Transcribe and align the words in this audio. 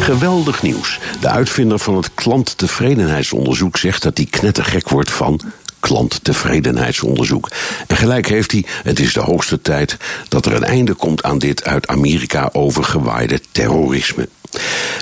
Geweldig 0.00 0.62
nieuws. 0.62 0.98
De 1.20 1.28
uitvinder 1.28 1.78
van 1.78 1.96
het 1.96 2.14
klanttevredenheidsonderzoek 2.14 3.76
zegt 3.76 4.02
dat 4.02 4.16
hij 4.16 4.26
knettergek 4.26 4.88
wordt 4.88 5.10
van 5.10 5.40
klanttevredenheidsonderzoek. 5.80 7.50
En 7.86 7.96
gelijk 7.96 8.28
heeft 8.28 8.52
hij, 8.52 8.64
het 8.82 9.00
is 9.00 9.12
de 9.12 9.20
hoogste 9.20 9.60
tijd 9.60 9.96
dat 10.28 10.46
er 10.46 10.54
een 10.54 10.64
einde 10.64 10.94
komt 10.94 11.22
aan 11.22 11.38
dit 11.38 11.64
uit 11.64 11.86
Amerika 11.86 12.48
overgewaaide 12.52 13.40
terrorisme. 13.52 14.28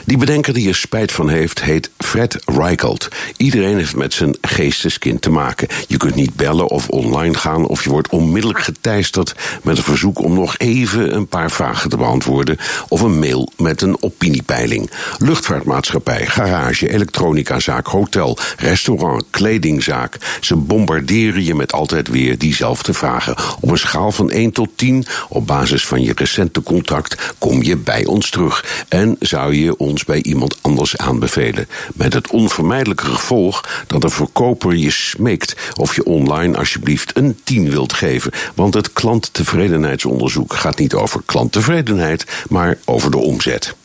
Die 0.05 0.17
bedenker 0.17 0.55
die 0.55 0.69
er 0.69 0.75
spijt 0.75 1.13
van 1.13 1.29
heeft, 1.29 1.63
heet 1.63 1.91
Fred 1.99 2.39
Reichelt. 2.45 3.09
Iedereen 3.37 3.77
heeft 3.77 3.97
met 3.97 4.13
zijn 4.13 4.37
geesteskind 4.41 5.23
te 5.23 5.31
maken. 5.31 5.69
Je 5.87 5.97
kunt 5.97 6.15
niet 6.15 6.35
bellen 6.35 6.69
of 6.69 6.89
online 6.89 7.35
gaan, 7.35 7.67
of 7.67 7.85
je 7.85 7.91
wordt 7.91 8.09
onmiddellijk 8.09 8.61
geteisterd 8.61 9.35
met 9.63 9.77
een 9.77 9.83
verzoek 9.83 10.19
om 10.19 10.35
nog 10.35 10.59
even 10.59 11.15
een 11.15 11.27
paar 11.27 11.51
vragen 11.51 11.91
te 11.91 11.97
beantwoorden, 11.97 12.59
of 12.89 13.01
een 13.01 13.19
mail 13.19 13.53
met 13.57 13.83
een 13.83 14.03
opiniepeiling. 14.03 14.91
Luchtvaartmaatschappij, 15.19 16.27
garage, 16.27 16.93
elektronicazaak, 16.93 17.87
hotel, 17.87 18.39
restaurant, 18.59 19.25
kledingzaak. 19.31 20.17
Ze 20.41 20.57
bombarderen 20.57 21.45
je 21.45 21.55
met 21.55 21.73
altijd 21.73 22.09
weer 22.09 22.39
diezelfde 22.39 22.95
vragen. 22.95 23.37
Op 23.61 23.71
een 23.71 23.79
schaal 23.79 24.13
van 24.13 24.31
1 24.31 24.53
tot 24.53 24.69
10, 24.77 25.07
op 25.29 25.47
basis 25.47 25.87
van 25.87 26.03
je 26.03 26.13
recente 26.17 26.63
contact, 26.63 27.35
kom 27.39 27.63
je 27.63 27.77
bij 27.77 28.05
ons 28.05 28.31
terug. 28.31 28.85
En 28.89 29.17
zou 29.19 29.38
je 29.47 29.77
ons 29.77 30.05
bij 30.05 30.23
iemand 30.23 30.59
anders 30.61 30.97
aanbevelen. 30.97 31.69
Met 31.95 32.13
het 32.13 32.31
onvermijdelijke 32.31 33.05
gevolg 33.05 33.85
dat 33.87 34.01
de 34.01 34.09
verkoper 34.09 34.75
je 34.75 34.91
smeekt 34.91 35.57
of 35.77 35.95
je 35.95 36.05
online 36.05 36.57
alsjeblieft 36.57 37.17
een 37.17 37.39
10 37.45 37.71
wilt 37.71 37.93
geven. 37.93 38.33
Want 38.55 38.75
het 38.75 38.93
klanttevredenheidsonderzoek 38.93 40.55
gaat 40.55 40.79
niet 40.79 40.95
over 40.95 41.23
klanttevredenheid, 41.25 42.25
maar 42.49 42.79
over 42.85 43.11
de 43.11 43.19
omzet. 43.19 43.77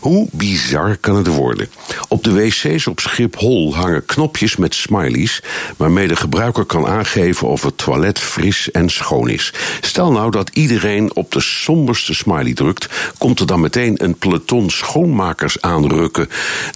Hoe 0.00 0.28
bizar 0.32 0.96
kan 0.96 1.16
het 1.16 1.26
worden? 1.26 1.68
Op 2.08 2.24
de 2.24 2.32
wc's 2.32 2.86
op 2.86 3.00
Schiphol 3.00 3.74
hangen 3.74 4.04
knopjes 4.04 4.56
met 4.56 4.74
smileys 4.74 5.42
waarmee 5.76 6.08
de 6.08 6.16
gebruiker 6.16 6.64
kan 6.64 6.86
aangeven 6.86 7.48
of 7.48 7.62
het 7.62 7.78
toilet 7.78 8.18
fris 8.18 8.70
en 8.70 8.88
schoon 8.88 9.28
is. 9.28 9.52
Stel 9.80 10.12
nou 10.12 10.30
dat 10.30 10.50
iedereen 10.52 11.16
op 11.16 11.32
de 11.32 11.40
somberste 11.40 12.14
smiley 12.14 12.54
drukt, 12.54 12.88
komt 13.18 13.40
er 13.40 13.46
dan 13.46 13.60
meteen 13.60 14.04
een 14.04 14.14
peloton 14.14 14.70
schoonmakers 14.70 15.60
aanrukken 15.60 16.28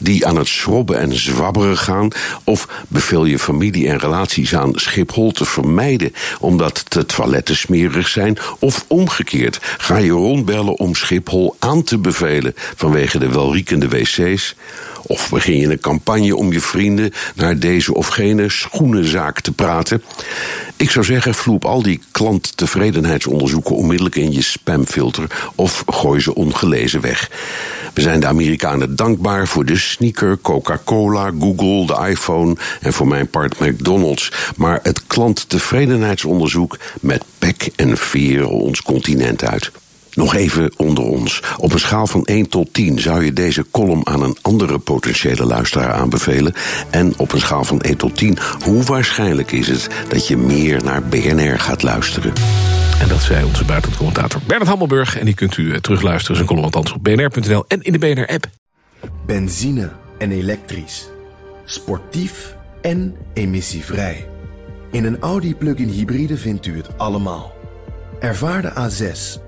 die 0.02 0.27
aan 0.27 0.36
het 0.36 0.48
schrobben 0.48 0.98
en 0.98 1.19
zwabberen 1.19 1.78
gaan? 1.78 2.08
Of 2.44 2.69
beveel 2.89 3.24
je 3.24 3.39
familie 3.39 3.89
en 3.89 3.98
relaties 3.98 4.55
aan 4.55 4.72
Schiphol 4.74 5.30
te 5.30 5.44
vermijden 5.44 6.12
omdat 6.41 6.84
de 6.89 7.06
toiletten 7.06 7.56
smerig 7.56 8.08
zijn? 8.08 8.39
Of 8.58 8.84
omgekeerd, 8.86 9.58
ga 9.78 9.96
je 9.96 10.11
rondbellen 10.11 10.78
om 10.78 10.94
Schiphol 10.94 11.56
aan 11.58 11.83
te 11.83 11.98
bevelen 11.98 12.55
vanwege 12.75 13.19
de 13.19 13.28
welriekende 13.28 13.89
wc's? 13.89 14.55
Of 15.03 15.31
begin 15.31 15.56
je 15.56 15.70
een 15.70 15.81
campagne 15.81 16.37
om 16.37 16.53
je 16.53 16.61
vrienden 16.61 17.12
naar 17.34 17.59
deze 17.59 17.95
of 17.95 18.06
gene 18.06 18.48
schoenenzaak 18.48 19.41
te 19.41 19.53
praten? 19.53 20.03
Ik 20.77 20.91
zou 20.91 21.05
zeggen, 21.05 21.34
vloep 21.34 21.64
al 21.64 21.83
die 21.83 22.01
klanttevredenheidsonderzoeken 22.11 23.77
onmiddellijk 23.77 24.17
in 24.17 24.33
je 24.33 24.42
spamfilter 24.42 25.51
of 25.55 25.85
gooi 25.86 26.20
ze 26.20 26.35
ongelezen 26.35 27.01
weg. 27.01 27.30
We 27.95 28.01
zijn 28.01 28.20
de 28.20 28.27
Amerikanen 28.27 28.97
dankbaar 28.97 29.48
voor 29.48 29.64
de 29.64 29.77
sneaker, 29.77 30.39
Coca-Cola, 30.42 31.33
Google, 31.39 31.86
de 31.86 32.08
iPhone 32.08 32.57
en 32.80 32.92
voor 32.92 33.08
mijn 33.08 33.29
part 33.29 33.58
McDonald's. 33.58 34.33
Maar 34.57 34.80
het 34.83 35.07
klanttevredenheidsonderzoek 35.07 36.79
met 37.01 37.24
pek 37.39 37.70
en 37.77 37.97
veren 37.97 38.51
ons 38.51 38.83
continent 38.83 39.45
uit. 39.45 39.70
Nog 40.18 40.34
even 40.34 40.73
onder 40.77 41.05
ons. 41.05 41.42
Op 41.56 41.73
een 41.73 41.79
schaal 41.79 42.06
van 42.06 42.24
1 42.24 42.48
tot 42.48 42.73
10 42.73 42.98
zou 42.98 43.24
je 43.24 43.33
deze 43.33 43.67
column 43.70 44.06
aan 44.06 44.23
een 44.23 44.36
andere 44.42 44.79
potentiële 44.79 45.45
luisteraar 45.45 45.92
aanbevelen. 45.92 46.55
En 46.90 47.14
op 47.17 47.33
een 47.33 47.40
schaal 47.40 47.64
van 47.64 47.80
1 47.80 47.96
tot 47.96 48.17
10, 48.17 48.39
hoe 48.64 48.83
waarschijnlijk 48.83 49.52
is 49.52 49.68
het 49.68 49.89
dat 50.08 50.29
je 50.29 50.36
meer 50.36 50.84
naar 50.84 51.02
BNR 51.02 51.58
gaat 51.58 51.83
luisteren? 51.83 52.33
En 53.01 53.08
dat 53.08 53.20
zei 53.20 53.45
onze 53.45 53.64
buitenlandcommentator 53.64 54.40
Bernard 54.46 54.68
Hammelburg. 54.68 55.18
En 55.18 55.24
die 55.24 55.34
kunt 55.34 55.56
u 55.56 55.73
eh, 55.73 55.79
terugluisteren, 55.79 56.36
zijn 56.36 56.48
column 56.48 56.64
althans 56.64 56.92
op 56.92 57.05
bnr.nl 57.05 57.64
en 57.68 57.83
in 57.83 57.92
de 57.92 57.98
BNR-app. 57.98 58.46
Benzine 59.27 59.90
en 60.18 60.30
elektrisch. 60.30 61.08
Sportief 61.64 62.56
en 62.80 63.17
emissievrij. 63.35 64.29
In 64.90 65.05
een 65.05 65.18
Audi 65.20 65.55
plug-in 65.55 65.89
hybride 65.89 66.36
vindt 66.36 66.67
u 66.67 66.77
het 66.77 66.98
allemaal. 66.98 67.52
Ervaar 68.20 68.62
de 68.62 68.73
A6, 68.73 69.48